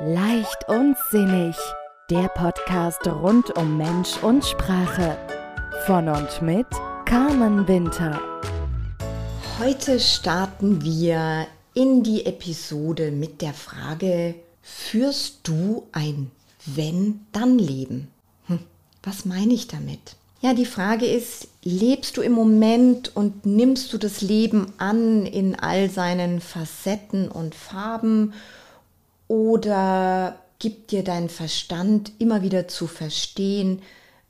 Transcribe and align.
Leicht 0.00 0.68
und 0.68 0.96
sinnig. 1.10 1.56
Der 2.10 2.28
Podcast 2.28 3.06
rund 3.06 3.56
um 3.56 3.76
Mensch 3.76 4.16
und 4.22 4.44
Sprache. 4.44 5.16
Von 5.86 6.08
und 6.08 6.42
mit 6.42 6.66
Carmen 7.04 7.66
Winter. 7.68 8.20
Heute 9.58 10.00
starten 10.00 10.82
wir 10.82 11.46
in 11.74 12.02
die 12.02 12.26
Episode 12.26 13.12
mit 13.12 13.40
der 13.40 13.54
Frage, 13.54 14.34
führst 14.62 15.40
du 15.44 15.86
ein 15.92 16.30
Wenn-Dann-Leben? 16.66 18.08
Hm, 18.46 18.58
was 19.02 19.24
meine 19.24 19.54
ich 19.54 19.68
damit? 19.68 20.16
Ja, 20.40 20.54
die 20.54 20.66
Frage 20.66 21.06
ist, 21.06 21.48
lebst 21.62 22.16
du 22.16 22.22
im 22.22 22.32
Moment 22.32 23.14
und 23.16 23.46
nimmst 23.46 23.92
du 23.92 23.98
das 23.98 24.22
Leben 24.22 24.72
an 24.78 25.26
in 25.26 25.56
all 25.56 25.88
seinen 25.90 26.40
Facetten 26.40 27.28
und 27.28 27.54
Farben 27.54 28.32
oder 29.28 30.38
gibt 30.58 30.90
dir 30.90 31.04
dein 31.04 31.28
Verstand 31.28 32.12
immer 32.18 32.42
wieder 32.42 32.66
zu 32.66 32.86
verstehen, 32.86 33.82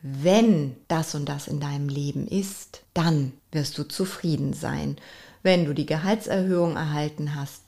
wenn 0.02 0.76
das 0.86 1.14
und 1.14 1.28
das 1.28 1.48
in 1.48 1.60
deinem 1.60 1.88
Leben 1.88 2.28
ist, 2.28 2.82
dann 2.94 3.32
wirst 3.50 3.78
du 3.78 3.84
zufrieden 3.84 4.52
sein. 4.52 4.96
Wenn 5.42 5.64
du 5.64 5.72
die 5.72 5.86
Gehaltserhöhung 5.86 6.76
erhalten 6.76 7.34
hast, 7.34 7.62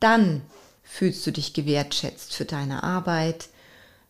dann 0.00 0.42
fühlst 0.82 1.26
du 1.26 1.32
dich 1.32 1.52
gewertschätzt 1.52 2.34
für 2.34 2.44
deine 2.44 2.82
Arbeit. 2.82 3.48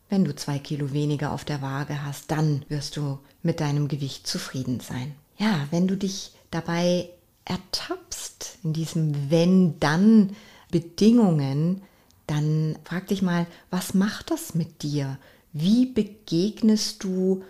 Wenn 0.09 0.23
du 0.23 0.35
zwei 0.35 0.59
Kilo 0.59 0.93
weniger 0.93 1.31
auf 1.31 1.43
der 1.43 1.61
Waage 1.61 2.03
hast, 2.03 2.31
dann 2.31 2.63
wirst 2.69 2.97
du 2.97 3.19
mit 3.43 3.59
deinem 3.59 3.87
Gewicht 3.87 4.27
zufrieden 4.27 4.79
sein. 4.79 5.15
Ja, 5.37 5.67
wenn 5.71 5.87
du 5.87 5.97
dich 5.97 6.31
dabei 6.51 7.09
ertappst 7.43 8.57
in 8.63 8.73
diesem 8.73 9.29
wenn-dann 9.29 10.35
Bedingungen, 10.71 11.81
dann 12.27 12.77
frag 12.83 13.07
dich 13.07 13.21
mal, 13.21 13.45
was 13.69 13.93
macht 13.93 14.31
das 14.31 14.55
mit 14.55 14.83
dir? 14.83 15.17
Wie 15.53 15.85
begegnest 15.85 17.03
du 17.03 17.43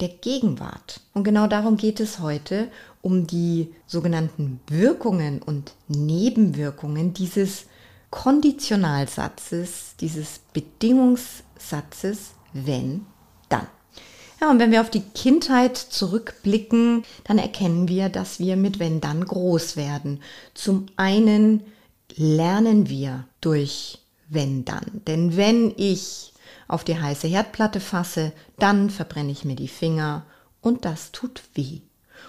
der 0.00 0.08
Gegenwart? 0.08 1.00
Und 1.14 1.24
genau 1.24 1.46
darum 1.46 1.76
geht 1.76 2.00
es 2.00 2.18
heute, 2.18 2.68
um 3.02 3.26
die 3.26 3.74
sogenannten 3.86 4.60
Wirkungen 4.68 5.42
und 5.42 5.72
Nebenwirkungen 5.88 7.14
dieses 7.14 7.66
Konditionalsatzes, 8.10 9.96
dieses 10.00 10.40
Bedingungssatzes, 10.52 12.32
wenn, 12.52 13.06
dann. 13.48 13.66
Ja, 14.40 14.50
und 14.50 14.58
wenn 14.58 14.72
wir 14.72 14.80
auf 14.80 14.90
die 14.90 15.00
Kindheit 15.14 15.76
zurückblicken, 15.76 17.04
dann 17.24 17.38
erkennen 17.38 17.88
wir, 17.88 18.08
dass 18.08 18.38
wir 18.40 18.56
mit 18.56 18.80
wenn 18.80 19.00
dann 19.00 19.24
groß 19.24 19.76
werden. 19.76 20.20
Zum 20.52 20.86
einen 20.96 21.62
lernen 22.16 22.88
wir 22.88 23.24
durch 23.40 24.01
wenn 24.32 24.64
dann. 24.64 25.02
Denn 25.06 25.36
wenn 25.36 25.72
ich 25.76 26.32
auf 26.68 26.84
die 26.84 27.00
heiße 27.00 27.26
Herdplatte 27.28 27.80
fasse, 27.80 28.32
dann 28.58 28.90
verbrenne 28.90 29.32
ich 29.32 29.44
mir 29.44 29.56
die 29.56 29.68
Finger 29.68 30.24
und 30.60 30.84
das 30.84 31.12
tut 31.12 31.42
weh. 31.54 31.80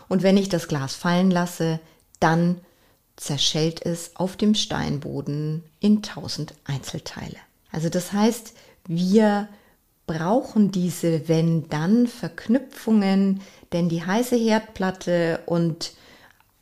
Und 0.10 0.24
wenn 0.24 0.38
ich 0.38 0.50
das 0.50 0.68
Glas 0.68 0.96
fallen 0.96 1.30
lasse, 1.32 1.80
dann 2.20 2.60
zerschellt 3.16 3.86
es 3.86 4.16
auf 4.16 4.36
dem 4.36 4.56
Steinboden 4.56 5.64
in 5.80 6.02
tausend 6.02 6.56
Einzelteile. 6.66 7.38
Also 7.72 7.90
das 7.90 8.12
heißt, 8.12 8.56
wir 8.88 9.48
brauchen 10.06 10.72
diese 10.72 11.30
Wenn-Dann-Verknüpfungen, 11.30 13.42
denn 13.72 13.88
die 13.90 14.06
heiße 14.06 14.36
Herdplatte 14.36 15.40
und 15.46 15.94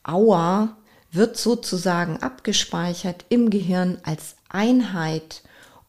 Aua 0.04 0.78
wird 1.12 1.38
sozusagen 1.38 2.18
abgespeichert 2.18 3.26
im 3.30 3.50
Gehirn 3.50 3.98
als 4.04 4.36
Einheit 4.54 5.42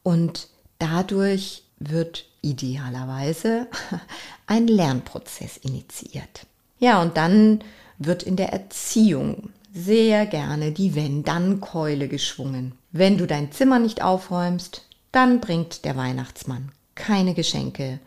und 0.02 0.48
dadurch 0.78 1.64
wird 1.78 2.26
idealerweise 2.42 3.68
ein 4.46 4.66
Lernprozess 4.66 5.56
initiiert. 5.56 6.46
Ja, 6.78 7.00
und 7.00 7.16
dann 7.16 7.60
wird 7.98 8.22
in 8.22 8.36
der 8.36 8.52
Erziehung 8.52 9.50
sehr 9.72 10.26
gerne 10.26 10.72
die 10.72 10.94
Wenn-Dann-Keule 10.94 12.08
geschwungen. 12.08 12.72
Wenn 12.90 13.16
du 13.16 13.26
dein 13.26 13.52
Zimmer 13.52 13.78
nicht 13.78 14.02
aufräumst, 14.02 14.86
dann 15.12 15.40
bringt 15.40 15.84
der 15.84 15.96
Weihnachtsmann 15.96 16.72
keine 16.94 17.34
Geschenke. 17.34 18.00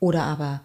Oder 0.00 0.24
aber, 0.24 0.60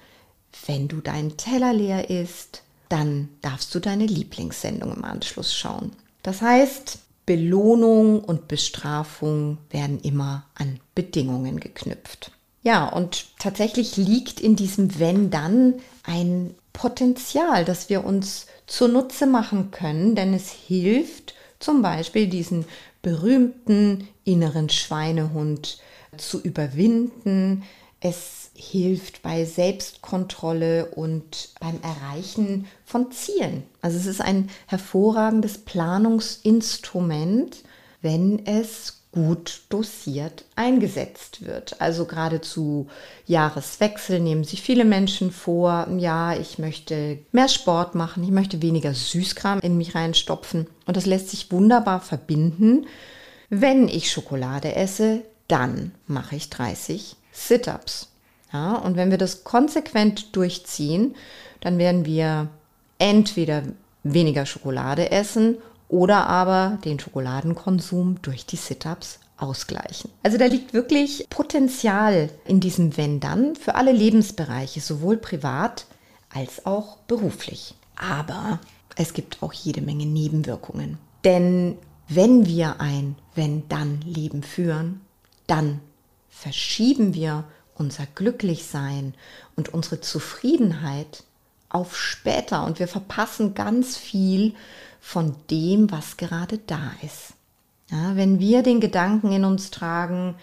wenn 0.67 0.87
du 0.87 1.01
deinen 1.01 1.37
Teller 1.37 1.73
leer 1.73 2.09
isst, 2.09 2.63
dann 2.89 3.29
darfst 3.41 3.73
du 3.73 3.79
deine 3.79 4.05
Lieblingssendung 4.05 4.95
im 4.95 5.03
Anschluss 5.03 5.55
schauen. 5.55 5.91
Das 6.21 6.41
heißt, 6.41 6.99
Belohnung 7.25 8.21
und 8.21 8.47
Bestrafung 8.47 9.57
werden 9.69 9.99
immer 10.01 10.45
an 10.55 10.79
Bedingungen 10.95 11.59
geknüpft. 11.59 12.31
Ja, 12.63 12.87
und 12.87 13.25
tatsächlich 13.39 13.97
liegt 13.97 14.39
in 14.39 14.55
diesem 14.55 14.99
Wenn 14.99 15.29
dann 15.29 15.75
ein 16.03 16.55
Potenzial, 16.71 17.65
das 17.65 17.89
wir 17.89 18.03
uns 18.03 18.47
zunutze 18.67 19.27
machen 19.27 19.71
können, 19.71 20.15
denn 20.15 20.33
es 20.33 20.49
hilft 20.49 21.35
zum 21.59 21.81
Beispiel 21.81 22.27
diesen 22.27 22.65
berühmten 23.01 24.07
inneren 24.23 24.69
Schweinehund 24.69 25.77
zu 26.17 26.41
überwinden. 26.41 27.63
Es 28.05 28.51
hilft 28.53 29.21
bei 29.21 29.45
Selbstkontrolle 29.45 30.87
und 30.87 31.51
beim 31.61 31.79
Erreichen 31.81 32.67
von 32.83 33.13
Zielen. 33.13 33.63
Also 33.81 33.97
es 33.97 34.07
ist 34.07 34.19
ein 34.19 34.49
hervorragendes 34.67 35.59
Planungsinstrument, 35.59 37.63
wenn 38.01 38.45
es 38.45 39.03
gut 39.13 39.61
dosiert 39.69 40.43
eingesetzt 40.57 41.45
wird. 41.45 41.79
Also 41.79 42.03
gerade 42.03 42.41
zu 42.41 42.89
Jahreswechsel 43.25 44.19
nehmen 44.19 44.43
sich 44.43 44.61
viele 44.61 44.83
Menschen 44.83 45.31
vor, 45.31 45.87
ja, 45.97 46.35
ich 46.35 46.59
möchte 46.59 47.19
mehr 47.31 47.47
Sport 47.47 47.95
machen, 47.95 48.21
ich 48.25 48.31
möchte 48.31 48.61
weniger 48.61 48.93
Süßkram 48.93 49.61
in 49.61 49.77
mich 49.77 49.95
reinstopfen. 49.95 50.67
Und 50.85 50.97
das 50.97 51.05
lässt 51.05 51.29
sich 51.29 51.53
wunderbar 51.53 52.01
verbinden. 52.01 52.85
Wenn 53.49 53.87
ich 53.87 54.11
Schokolade 54.11 54.75
esse, 54.75 55.21
dann 55.47 55.93
mache 56.05 56.35
ich 56.35 56.49
30 56.49 57.15
Sit-ups. 57.33 58.09
Ja, 58.53 58.75
und 58.75 58.95
wenn 58.95 59.11
wir 59.11 59.17
das 59.17 59.43
konsequent 59.43 60.35
durchziehen, 60.35 61.15
dann 61.59 61.77
werden 61.77 62.05
wir 62.05 62.47
entweder 62.99 63.63
weniger 64.03 64.45
Schokolade 64.45 65.11
essen 65.11 65.57
oder 65.89 66.27
aber 66.27 66.77
den 66.85 66.99
Schokoladenkonsum 66.99 68.21
durch 68.21 68.45
die 68.45 68.55
Sit-ups 68.55 69.19
ausgleichen. 69.37 70.11
Also 70.21 70.37
da 70.37 70.45
liegt 70.45 70.73
wirklich 70.73 71.27
Potenzial 71.29 72.29
in 72.45 72.59
diesem 72.59 72.95
Wenn-Dann 72.95 73.55
für 73.55 73.75
alle 73.75 73.91
Lebensbereiche, 73.91 74.79
sowohl 74.79 75.17
privat 75.17 75.85
als 76.29 76.65
auch 76.65 76.97
beruflich. 77.07 77.75
Aber 77.95 78.59
es 78.95 79.13
gibt 79.13 79.41
auch 79.41 79.53
jede 79.53 79.81
Menge 79.81 80.05
Nebenwirkungen. 80.05 80.97
Denn 81.23 81.77
wenn 82.07 82.45
wir 82.45 82.79
ein 82.79 83.15
Wenn-Dann-Leben 83.35 84.43
führen, 84.43 85.01
dann 85.47 85.79
verschieben 86.33 87.13
wir 87.13 87.45
unser 87.75 88.05
Glücklichsein 88.15 89.13
und 89.55 89.73
unsere 89.73 90.01
Zufriedenheit 90.01 91.23
auf 91.69 91.97
später 91.97 92.65
und 92.65 92.79
wir 92.79 92.87
verpassen 92.87 93.53
ganz 93.53 93.97
viel 93.97 94.53
von 94.99 95.35
dem, 95.49 95.91
was 95.91 96.17
gerade 96.17 96.59
da 96.67 96.91
ist. 97.01 97.33
Ja, 97.89 98.15
wenn 98.15 98.39
wir 98.39 98.63
den 98.63 98.79
Gedanken 98.79 99.31
in 99.31 99.45
uns 99.45 99.71
tragen, 99.71 100.35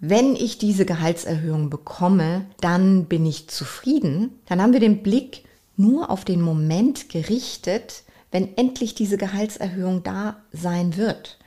wenn 0.00 0.34
ich 0.34 0.58
diese 0.58 0.84
Gehaltserhöhung 0.84 1.70
bekomme, 1.70 2.46
dann 2.60 3.06
bin 3.06 3.24
ich 3.24 3.48
zufrieden, 3.48 4.40
dann 4.46 4.60
haben 4.60 4.72
wir 4.72 4.80
den 4.80 5.02
Blick 5.02 5.44
nur 5.76 6.10
auf 6.10 6.24
den 6.24 6.40
Moment 6.40 7.08
gerichtet, 7.08 8.02
wenn 8.30 8.56
endlich 8.56 8.94
diese 8.94 9.16
Gehaltserhöhung 9.16 10.02
da 10.02 10.36
sein 10.52 10.96
wird. 10.96 11.38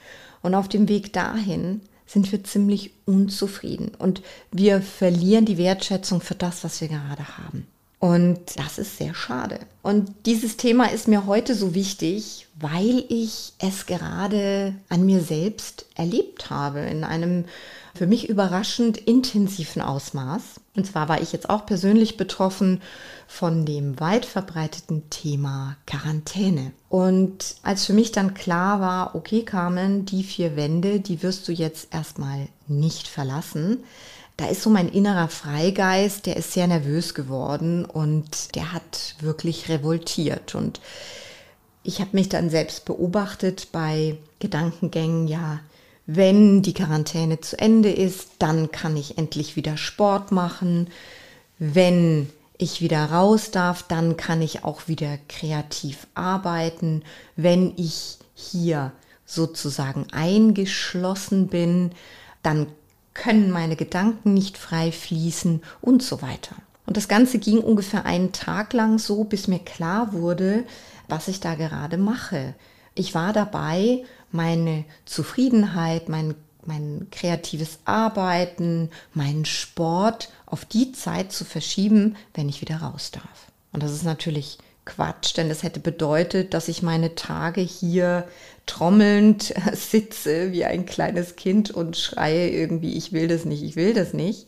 Und 0.42 0.56
auf 0.56 0.70
dem 0.70 0.88
Weg 0.88 1.12
dahin 1.14 1.82
sind 2.06 2.32
wir 2.32 2.44
ziemlich 2.44 2.92
unzufrieden 3.06 3.92
und 3.98 4.22
wir 4.52 4.82
verlieren 4.82 5.46
die 5.46 5.58
Wertschätzung 5.58 6.22
für 6.22 6.36
das, 6.36 6.64
was 6.64 6.82
wir 6.82 6.88
gerade 6.88 7.38
haben. 7.38 7.68
Und 8.06 8.40
das 8.58 8.78
ist 8.78 9.00
sehr 9.00 9.16
schade. 9.16 9.62
Und 9.82 10.14
dieses 10.28 10.58
Thema 10.58 10.92
ist 10.92 11.08
mir 11.08 11.26
heute 11.26 11.56
so 11.56 11.74
wichtig, 11.74 12.46
weil 12.54 13.04
ich 13.10 13.54
es 13.58 13.88
gerade 13.88 14.76
an 14.90 15.08
mir 15.08 15.22
selbst 15.22 15.88
erlebt 15.96 16.52
habe 16.52 16.82
in 16.82 17.04
einem 17.04 17.46
für 17.96 18.06
mich 18.06 18.30
überraschend 18.30 19.00
intensiven 19.00 19.82
Ausmaß. 19.82 20.44
Und 20.76 20.86
zwar 20.86 21.10
war 21.10 21.20
ich 21.20 21.32
jetzt 21.32 21.50
auch 21.50 21.66
persönlich 21.66 22.16
betroffen 22.16 22.80
von 23.28 23.66
dem 23.66 24.00
weit 24.00 24.28
verbreiteten 24.28 25.10
Thema 25.10 25.76
Quarantäne. 25.88 26.74
Und 26.90 27.56
als 27.64 27.86
für 27.86 27.94
mich 27.94 28.12
dann 28.12 28.36
klar 28.36 28.82
war, 28.82 29.16
okay 29.16 29.42
Carmen, 29.42 30.06
die 30.06 30.24
vier 30.24 30.56
Wände, 30.56 31.00
die 31.00 31.24
wirst 31.24 31.48
du 31.48 31.54
jetzt 31.54 31.92
erstmal 31.92 32.50
nicht 32.68 33.08
verlassen, 33.08 33.84
da 34.38 34.48
ist 34.48 34.62
so 34.62 34.70
mein 34.70 34.90
innerer 34.90 35.30
Freigeist, 35.30 36.26
der 36.26 36.36
ist 36.36 36.52
sehr 36.52 36.68
nervös 36.68 37.14
geworden 37.14 37.86
und 37.86 38.56
der 38.56 38.74
hat 38.74 39.16
wirklich 39.22 39.70
revoltiert. 39.70 40.56
Und 40.56 40.82
ich 41.84 42.02
habe 42.02 42.12
mich 42.14 42.30
dann 42.30 42.50
selbst 42.50 42.86
beobachtet 42.86 43.70
bei 43.72 44.18
Gedankengängen, 44.40 45.28
ja, 45.28 45.60
wenn 46.08 46.62
die 46.62 46.74
Quarantäne 46.74 47.42
zu 47.42 47.58
Ende 47.58 47.92
ist, 47.92 48.30
dann 48.40 48.72
kann 48.72 48.96
ich 48.96 49.18
endlich 49.18 49.56
wieder 49.56 49.78
Sport 49.78 50.32
machen. 50.32 50.90
Wenn 51.58 52.30
ich 52.58 52.82
wieder 52.82 53.06
raus 53.06 53.52
darf, 53.52 53.84
dann 53.84 54.18
kann 54.18 54.42
ich 54.42 54.64
auch 54.64 54.88
wieder 54.88 55.18
kreativ 55.30 56.08
arbeiten. 56.14 57.04
Wenn 57.36 57.74
ich 57.78 58.18
hier 58.36 58.92
sozusagen 59.26 60.08
eingeschlossen 60.12 61.48
bin, 61.48 61.92
dann 62.44 62.68
können 63.16 63.50
meine 63.50 63.76
Gedanken 63.76 64.36
nicht 64.36 64.60
frei 64.60 64.92
fließen 64.92 65.64
und 65.82 66.04
so 66.04 66.22
weiter. 66.22 66.56
Und 66.86 66.98
das 66.98 67.08
Ganze 67.08 67.40
ging 67.40 67.60
ungefähr 67.60 68.06
einen 68.06 68.32
Tag 68.32 68.74
lang 68.74 69.00
so, 69.00 69.24
bis 69.24 69.48
mir 69.48 69.58
klar 69.58 70.14
wurde, 70.14 70.66
was 71.08 71.28
ich 71.28 71.40
da 71.40 71.56
gerade 71.56 71.98
mache. 71.98 72.54
Ich 72.94 73.16
war 73.16 73.34
dabei, 73.34 74.04
meine 74.32 74.86
Zufriedenheit, 75.06 76.10
mein, 76.10 76.36
mein 76.64 77.08
kreatives 77.12 77.80
Arbeiten, 77.86 78.92
meinen 79.14 79.46
Sport 79.46 80.30
auf 80.46 80.66
die 80.66 80.92
Zeit 80.92 81.32
zu 81.32 81.44
verschieben, 81.44 82.16
wenn 82.36 82.50
ich 82.50 82.62
wieder 82.62 82.78
raus 82.78 83.10
darf. 83.12 83.48
Und 83.72 83.82
das 83.82 83.92
ist 83.92 84.04
natürlich 84.04 84.60
Quatsch, 84.86 85.36
denn 85.36 85.50
das 85.50 85.64
hätte 85.64 85.80
bedeutet, 85.80 86.54
dass 86.54 86.68
ich 86.68 86.84
meine 86.84 87.16
Tage 87.16 87.62
hier 87.62 88.28
trommelnd 88.66 89.54
sitze 89.74 90.52
wie 90.52 90.66
ein 90.66 90.86
kleines 90.86 91.36
Kind 91.36 91.72
und 91.72 91.98
schreie 91.98 92.50
irgendwie, 92.50 92.96
ich 92.96 93.12
will 93.12 93.28
das 93.28 93.46
nicht, 93.46 93.64
ich 93.64 93.76
will 93.76 93.94
das 93.94 94.14
nicht. 94.14 94.48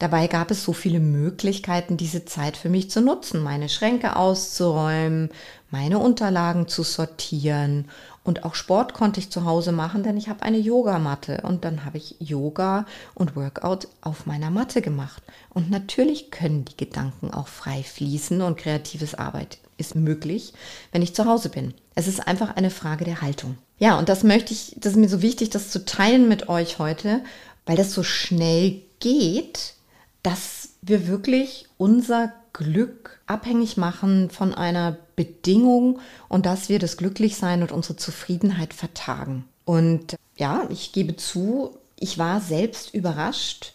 Dabei 0.00 0.26
gab 0.26 0.50
es 0.50 0.64
so 0.64 0.72
viele 0.72 0.98
Möglichkeiten, 0.98 1.96
diese 1.96 2.24
Zeit 2.24 2.56
für 2.56 2.68
mich 2.68 2.90
zu 2.90 3.00
nutzen, 3.00 3.42
meine 3.42 3.68
Schränke 3.68 4.16
auszuräumen, 4.16 5.30
meine 5.70 5.98
Unterlagen 5.98 6.66
zu 6.66 6.82
sortieren 6.82 7.88
und 8.24 8.44
auch 8.44 8.54
Sport 8.54 8.94
konnte 8.94 9.20
ich 9.20 9.30
zu 9.30 9.44
Hause 9.44 9.70
machen, 9.70 10.02
denn 10.02 10.16
ich 10.16 10.28
habe 10.28 10.42
eine 10.42 10.58
Yogamatte 10.58 11.42
und 11.42 11.64
dann 11.64 11.84
habe 11.84 11.98
ich 11.98 12.16
Yoga 12.18 12.86
und 13.14 13.36
Workout 13.36 13.86
auf 14.00 14.24
meiner 14.24 14.50
Matte 14.50 14.80
gemacht. 14.80 15.22
Und 15.50 15.70
natürlich 15.70 16.30
können 16.30 16.64
die 16.64 16.76
Gedanken 16.76 17.32
auch 17.32 17.48
frei 17.48 17.82
fließen 17.82 18.40
und 18.40 18.56
kreatives 18.56 19.14
Arbeit 19.14 19.58
ist 19.76 19.94
möglich, 19.94 20.52
wenn 20.92 21.02
ich 21.02 21.14
zu 21.14 21.24
Hause 21.24 21.48
bin. 21.48 21.74
Es 21.94 22.08
ist 22.08 22.26
einfach 22.26 22.56
eine 22.56 22.70
Frage 22.70 23.04
der 23.04 23.20
Haltung. 23.20 23.56
Ja, 23.78 23.98
und 23.98 24.08
das 24.08 24.22
möchte 24.22 24.52
ich, 24.52 24.76
das 24.78 24.92
ist 24.92 24.98
mir 24.98 25.08
so 25.08 25.22
wichtig, 25.22 25.50
das 25.50 25.70
zu 25.70 25.84
teilen 25.84 26.28
mit 26.28 26.48
euch 26.48 26.78
heute, 26.78 27.22
weil 27.66 27.76
das 27.76 27.92
so 27.92 28.02
schnell 28.02 28.82
geht, 29.00 29.74
dass 30.22 30.70
wir 30.82 31.06
wirklich 31.06 31.66
unser 31.76 32.32
Glück 32.52 33.20
abhängig 33.26 33.76
machen 33.76 34.30
von 34.30 34.54
einer 34.54 34.96
Bedingung 35.16 35.98
und 36.28 36.46
dass 36.46 36.68
wir 36.68 36.78
das 36.78 36.96
Glücklichsein 36.96 37.62
und 37.62 37.72
unsere 37.72 37.96
Zufriedenheit 37.96 38.74
vertagen. 38.74 39.44
Und 39.64 40.16
ja, 40.36 40.66
ich 40.70 40.92
gebe 40.92 41.16
zu, 41.16 41.76
ich 41.98 42.18
war 42.18 42.40
selbst 42.40 42.94
überrascht, 42.94 43.74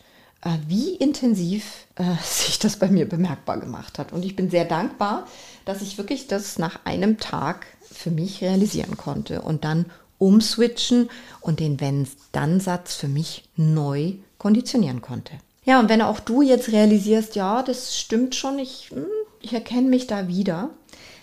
wie 0.68 0.96
intensiv 0.96 1.88
äh, 1.96 2.04
sich 2.24 2.60
das 2.60 2.78
bei 2.78 2.88
mir 2.88 3.08
bemerkbar 3.08 3.60
gemacht 3.60 4.00
hat. 4.00 4.14
Und 4.14 4.24
ich 4.24 4.36
bin 4.36 4.50
sehr 4.50 4.66
dankbar, 4.66 5.28
dass 5.66 5.82
ich 5.82 5.98
wirklich 5.98 6.28
das 6.28 6.58
nach 6.58 6.86
einem 6.86 7.18
Tag 7.18 7.68
für 7.92 8.12
mich 8.12 8.42
realisieren 8.42 8.98
konnte 8.98 9.42
und 9.42 9.64
dann 9.64 9.86
umswitchen 10.18 11.10
und 11.42 11.60
den 11.60 11.80
Wenn-Dann-Satz 11.80 12.96
für 12.96 13.08
mich 13.08 13.46
neu 13.56 14.14
konditionieren 14.38 15.02
konnte. 15.02 15.34
Ja, 15.64 15.80
und 15.80 15.90
wenn 15.90 16.02
auch 16.02 16.20
du 16.20 16.42
jetzt 16.42 16.72
realisierst, 16.72 17.36
ja, 17.36 17.64
das 17.64 17.98
stimmt 17.98 18.36
schon, 18.36 18.60
ich, 18.60 18.92
hm, 18.92 19.06
ich 19.42 19.54
erkenne 19.54 19.88
mich 19.88 20.08
da 20.08 20.28
wieder, 20.28 20.70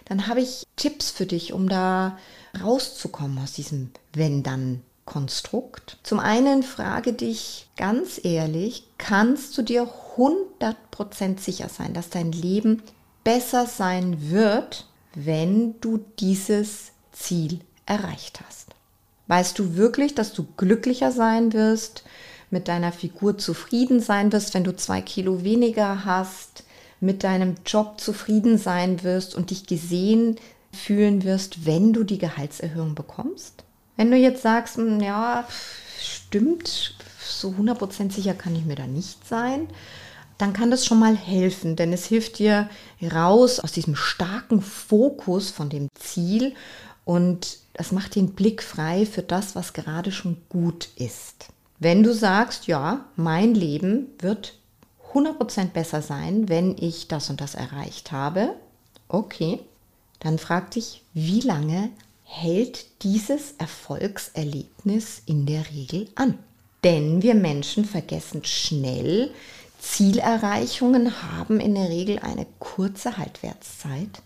dann 0.04 0.28
habe 0.28 0.40
ich 0.40 0.64
Tipps 0.76 1.10
für 1.10 1.26
dich, 1.26 1.52
um 1.52 1.68
da 1.68 2.18
rauszukommen 2.62 3.38
aus 3.38 3.52
diesem 3.52 3.90
Wenn-Dann-Konstrukt. 5.06 5.98
Zum 6.02 6.18
einen 6.18 6.62
frage 6.62 7.12
dich 7.12 7.68
ganz 7.76 8.20
ehrlich, 8.22 8.88
kannst 8.98 9.56
du 9.56 9.62
dir 9.62 9.88
100% 10.16 11.40
sicher 11.40 11.68
sein, 11.68 11.94
dass 11.94 12.10
dein 12.10 12.32
Leben 12.32 12.82
besser 13.24 13.66
sein 13.66 14.30
wird, 14.30 14.86
wenn 15.14 15.80
du 15.80 16.04
dieses 16.18 16.92
Ziel 17.12 17.60
erreicht 17.86 18.40
hast? 18.46 18.68
Weißt 19.28 19.58
du 19.58 19.76
wirklich, 19.76 20.14
dass 20.14 20.32
du 20.32 20.46
glücklicher 20.56 21.10
sein 21.10 21.52
wirst, 21.52 22.04
mit 22.50 22.68
deiner 22.68 22.92
Figur 22.92 23.38
zufrieden 23.38 24.00
sein 24.00 24.32
wirst, 24.32 24.54
wenn 24.54 24.64
du 24.64 24.76
zwei 24.76 25.00
Kilo 25.00 25.42
weniger 25.42 26.04
hast, 26.04 26.62
mit 27.00 27.24
deinem 27.24 27.56
Job 27.66 28.00
zufrieden 28.00 28.56
sein 28.56 29.02
wirst 29.02 29.34
und 29.34 29.50
dich 29.50 29.66
gesehen 29.66 30.36
fühlen 30.72 31.24
wirst, 31.24 31.66
wenn 31.66 31.92
du 31.92 32.04
die 32.04 32.18
Gehaltserhöhung 32.18 32.94
bekommst? 32.94 33.65
Wenn 33.96 34.10
du 34.10 34.16
jetzt 34.16 34.42
sagst, 34.42 34.76
hm, 34.76 35.00
ja, 35.00 35.46
stimmt, 36.00 36.94
so 37.20 37.50
100% 37.50 38.12
sicher 38.12 38.34
kann 38.34 38.54
ich 38.54 38.64
mir 38.64 38.76
da 38.76 38.86
nicht 38.86 39.26
sein, 39.26 39.68
dann 40.38 40.52
kann 40.52 40.70
das 40.70 40.84
schon 40.84 40.98
mal 40.98 41.16
helfen, 41.16 41.76
denn 41.76 41.92
es 41.92 42.04
hilft 42.06 42.38
dir 42.38 42.68
raus 43.02 43.58
aus 43.58 43.72
diesem 43.72 43.96
starken 43.96 44.60
Fokus 44.60 45.50
von 45.50 45.70
dem 45.70 45.88
Ziel 45.98 46.54
und 47.04 47.58
es 47.72 47.92
macht 47.92 48.14
den 48.14 48.32
Blick 48.32 48.62
frei 48.62 49.06
für 49.06 49.22
das, 49.22 49.54
was 49.54 49.72
gerade 49.72 50.12
schon 50.12 50.36
gut 50.48 50.88
ist. 50.96 51.48
Wenn 51.78 52.02
du 52.02 52.12
sagst, 52.12 52.66
ja, 52.66 53.04
mein 53.16 53.54
Leben 53.54 54.08
wird 54.18 54.58
100% 55.12 55.68
besser 55.68 56.02
sein, 56.02 56.48
wenn 56.48 56.76
ich 56.78 57.08
das 57.08 57.30
und 57.30 57.40
das 57.40 57.54
erreicht 57.54 58.12
habe, 58.12 58.54
okay, 59.08 59.60
dann 60.20 60.38
frag 60.38 60.70
dich, 60.72 61.02
wie 61.14 61.40
lange 61.40 61.90
hält 62.26 63.02
dieses 63.02 63.54
Erfolgserlebnis 63.58 65.22
in 65.26 65.46
der 65.46 65.64
Regel 65.70 66.08
an? 66.16 66.38
Denn 66.84 67.22
wir 67.22 67.34
Menschen 67.34 67.84
vergessen 67.84 68.44
schnell, 68.44 69.30
Zielerreichungen 69.80 71.22
haben 71.22 71.60
in 71.60 71.74
der 71.74 71.88
Regel 71.88 72.18
eine 72.18 72.46
kurze 72.58 73.16
Haltwertszeit, 73.16 74.22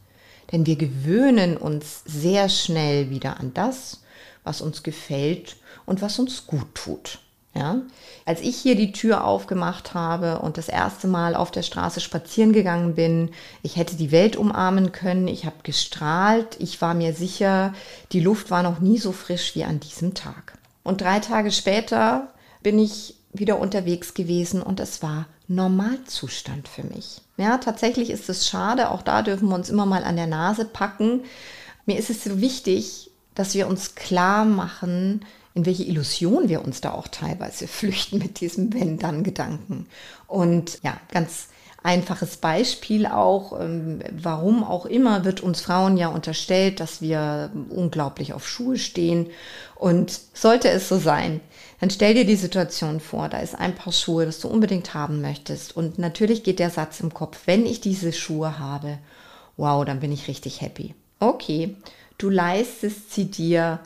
denn 0.50 0.66
wir 0.66 0.76
gewöhnen 0.76 1.56
uns 1.56 2.02
sehr 2.06 2.48
schnell 2.48 3.10
wieder 3.10 3.38
an 3.38 3.52
das, 3.54 4.02
was 4.42 4.60
uns 4.60 4.82
gefällt 4.82 5.56
und 5.86 6.02
was 6.02 6.18
uns 6.18 6.46
gut 6.46 6.74
tut. 6.74 7.20
Ja? 7.54 7.80
Als 8.24 8.40
ich 8.40 8.56
hier 8.56 8.76
die 8.76 8.92
Tür 8.92 9.24
aufgemacht 9.24 9.94
habe 9.94 10.38
und 10.38 10.56
das 10.56 10.68
erste 10.68 11.08
Mal 11.08 11.34
auf 11.34 11.50
der 11.50 11.62
Straße 11.62 12.00
spazieren 12.00 12.52
gegangen 12.52 12.94
bin, 12.94 13.30
ich 13.62 13.76
hätte 13.76 13.96
die 13.96 14.12
Welt 14.12 14.36
umarmen 14.36 14.92
können, 14.92 15.26
ich 15.26 15.46
habe 15.46 15.56
gestrahlt, 15.62 16.56
ich 16.60 16.80
war 16.80 16.94
mir 16.94 17.12
sicher, 17.12 17.74
die 18.12 18.20
Luft 18.20 18.50
war 18.50 18.62
noch 18.62 18.80
nie 18.80 18.98
so 18.98 19.12
frisch 19.12 19.54
wie 19.54 19.64
an 19.64 19.80
diesem 19.80 20.14
Tag. 20.14 20.58
Und 20.82 21.00
drei 21.00 21.18
Tage 21.18 21.50
später 21.50 22.28
bin 22.62 22.78
ich 22.78 23.16
wieder 23.32 23.58
unterwegs 23.58 24.14
gewesen 24.14 24.62
und 24.62 24.80
es 24.80 25.02
war 25.02 25.26
Normalzustand 25.48 26.68
für 26.68 26.84
mich. 26.84 27.20
Ja, 27.36 27.58
tatsächlich 27.58 28.10
ist 28.10 28.28
es 28.28 28.48
schade, 28.48 28.90
auch 28.90 29.02
da 29.02 29.22
dürfen 29.22 29.48
wir 29.48 29.54
uns 29.54 29.68
immer 29.68 29.86
mal 29.86 30.04
an 30.04 30.16
der 30.16 30.26
Nase 30.26 30.64
packen. 30.64 31.22
Mir 31.86 31.98
ist 31.98 32.10
es 32.10 32.22
so 32.22 32.40
wichtig, 32.40 33.10
dass 33.34 33.54
wir 33.54 33.66
uns 33.66 33.94
klar 33.94 34.44
machen, 34.44 35.24
in 35.54 35.66
welche 35.66 35.84
Illusion 35.84 36.48
wir 36.48 36.64
uns 36.64 36.80
da 36.80 36.92
auch 36.92 37.08
teilweise 37.08 37.66
flüchten 37.68 38.18
mit 38.18 38.40
diesem 38.40 38.72
Wenn-Dann-Gedanken. 38.72 39.86
Und 40.26 40.78
ja, 40.82 41.00
ganz 41.12 41.48
einfaches 41.82 42.36
Beispiel 42.36 43.06
auch, 43.06 43.58
ähm, 43.58 44.00
warum 44.12 44.64
auch 44.64 44.86
immer 44.86 45.24
wird 45.24 45.40
uns 45.40 45.62
Frauen 45.62 45.96
ja 45.96 46.08
unterstellt, 46.08 46.80
dass 46.80 47.00
wir 47.00 47.50
unglaublich 47.70 48.32
auf 48.32 48.46
Schuhe 48.46 48.76
stehen. 48.76 49.28
Und 49.76 50.20
sollte 50.34 50.68
es 50.68 50.88
so 50.88 50.98
sein, 50.98 51.40
dann 51.80 51.90
stell 51.90 52.12
dir 52.14 52.26
die 52.26 52.36
Situation 52.36 53.00
vor, 53.00 53.30
da 53.30 53.38
ist 53.38 53.58
ein 53.58 53.74
Paar 53.74 53.94
Schuhe, 53.94 54.26
das 54.26 54.40
du 54.40 54.48
unbedingt 54.48 54.92
haben 54.92 55.22
möchtest. 55.22 55.74
Und 55.74 55.98
natürlich 55.98 56.42
geht 56.42 56.58
der 56.58 56.70
Satz 56.70 57.00
im 57.00 57.14
Kopf, 57.14 57.40
wenn 57.46 57.64
ich 57.64 57.80
diese 57.80 58.12
Schuhe 58.12 58.58
habe, 58.58 58.98
wow, 59.56 59.84
dann 59.84 60.00
bin 60.00 60.12
ich 60.12 60.28
richtig 60.28 60.60
happy. 60.60 60.94
Okay, 61.18 61.76
du 62.18 62.28
leistest 62.28 63.12
sie 63.12 63.30
dir 63.30 63.80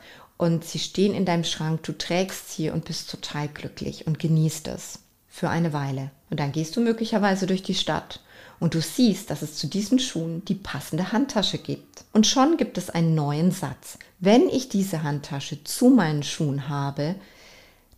und 0.44 0.62
sie 0.62 0.78
stehen 0.78 1.14
in 1.14 1.24
deinem 1.24 1.44
Schrank, 1.44 1.82
du 1.84 1.92
trägst 1.92 2.50
sie 2.50 2.68
und 2.68 2.84
bist 2.84 3.10
total 3.10 3.48
glücklich 3.48 4.06
und 4.06 4.18
genießt 4.18 4.68
es 4.68 4.98
für 5.26 5.48
eine 5.48 5.72
Weile. 5.72 6.10
Und 6.28 6.38
dann 6.38 6.52
gehst 6.52 6.76
du 6.76 6.82
möglicherweise 6.82 7.46
durch 7.46 7.62
die 7.62 7.74
Stadt 7.74 8.20
und 8.60 8.74
du 8.74 8.82
siehst, 8.82 9.30
dass 9.30 9.40
es 9.40 9.56
zu 9.56 9.68
diesen 9.68 9.98
Schuhen 9.98 10.44
die 10.44 10.54
passende 10.54 11.12
Handtasche 11.12 11.56
gibt. 11.56 12.04
Und 12.12 12.26
schon 12.26 12.58
gibt 12.58 12.76
es 12.76 12.90
einen 12.90 13.14
neuen 13.14 13.52
Satz. 13.52 13.98
Wenn 14.20 14.50
ich 14.50 14.68
diese 14.68 15.02
Handtasche 15.02 15.64
zu 15.64 15.88
meinen 15.88 16.22
Schuhen 16.22 16.68
habe, 16.68 17.14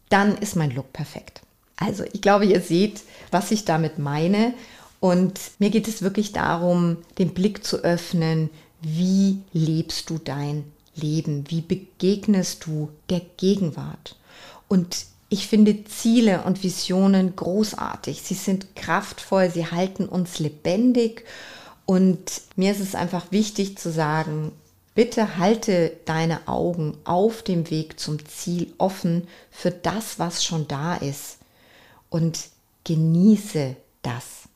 dann 0.09 0.39
ist 0.39 0.55
mein 0.55 0.71
Look 0.71 0.93
perfekt. 0.93 1.41
Also 1.75 2.05
ich 2.13 2.23
glaube, 2.23 2.47
ihr 2.47 2.61
seht, 2.61 3.03
was 3.33 3.51
ich 3.51 3.65
damit 3.65 3.99
meine. 3.99 4.55
Und 5.01 5.41
mir 5.59 5.71
geht 5.71 5.89
es 5.89 6.01
wirklich 6.01 6.33
darum, 6.33 6.99
den 7.19 7.35
Blick 7.35 7.65
zu 7.65 7.79
öffnen, 7.79 8.51
wie 8.83 9.41
lebst 9.53 10.11
du 10.11 10.19
dein 10.19 10.65
Leben? 10.97 11.45
Wie 11.49 11.61
begegnest 11.61 12.67
du 12.67 12.91
der 13.11 13.21
Gegenwart? 13.37 14.17
Und 14.69 15.07
ich 15.29 15.47
finde 15.47 15.85
Ziele 15.85 16.43
und 16.43 16.63
Visionen 16.63 17.37
großartig. 17.37 18.23
Sie 18.23 18.35
sind 18.35 18.77
kraftvoll, 18.77 19.51
sie 19.51 19.67
halten 19.71 20.07
uns 20.07 20.39
lebendig. 20.39 21.25
Und 21.85 22.43
mir 22.57 22.73
ist 22.73 22.81
es 22.81 22.95
einfach 22.95 23.31
wichtig 23.31 23.79
zu 23.79 23.91
sagen, 23.93 24.53
Bitte 24.97 25.37
halte 25.37 25.95
deine 26.07 26.49
Augen 26.49 26.97
auf 27.05 27.43
dem 27.43 27.69
Weg 27.71 28.01
zum 28.01 28.25
Ziel 28.25 28.73
offen 28.79 29.29
für 29.51 29.71
das, 29.71 30.19
was 30.19 30.43
schon 30.43 30.67
da 30.69 30.95
ist 30.95 31.37
und 32.09 32.49
genieße 32.85 33.77
das. 34.01 34.49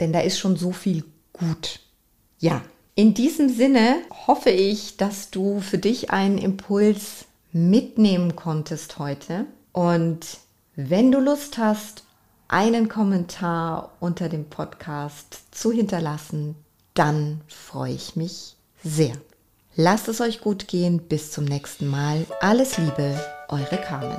Denn 0.00 0.12
da 0.12 0.18
ist 0.18 0.40
schon 0.40 0.56
so 0.56 0.72
viel 0.72 1.04
gut. 1.32 1.78
Ja, 2.40 2.62
in 2.96 3.14
diesem 3.14 3.48
Sinne 3.50 3.98
hoffe 4.26 4.50
ich, 4.50 4.96
dass 4.96 5.30
du 5.30 5.60
für 5.60 5.78
dich 5.78 6.10
einen 6.10 6.38
Impuls 6.38 7.26
mitnehmen 7.52 8.34
konntest 8.34 8.98
heute. 8.98 9.44
Und 9.72 10.38
wenn 10.74 11.12
du 11.12 11.20
Lust 11.20 11.58
hast, 11.58 12.04
einen 12.48 12.88
Kommentar 12.88 13.92
unter 14.00 14.28
dem 14.28 14.46
Podcast 14.46 15.42
zu 15.50 15.72
hinterlassen, 15.72 16.56
dann 16.94 17.42
freue 17.48 17.92
ich 17.92 18.16
mich 18.16 18.56
sehr. 18.82 19.14
Lasst 19.74 20.08
es 20.08 20.22
euch 20.22 20.40
gut 20.40 20.66
gehen. 20.66 21.00
Bis 21.06 21.32
zum 21.32 21.44
nächsten 21.44 21.86
Mal. 21.88 22.24
Alles 22.40 22.78
Liebe, 22.78 23.20
eure 23.48 23.76
Carmen. 23.76 24.18